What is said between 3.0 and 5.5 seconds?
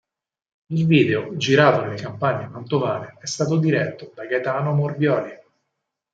è stato diretto da Gaetano Morbioli.